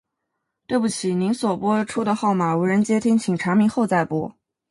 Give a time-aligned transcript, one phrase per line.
[0.65, 4.35] 對不起，您所播出的號碼無人接聽，請查明後再撥。